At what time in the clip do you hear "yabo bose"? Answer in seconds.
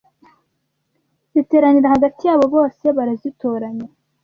2.29-2.85